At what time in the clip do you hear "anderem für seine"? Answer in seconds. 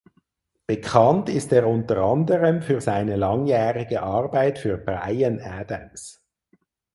1.97-3.17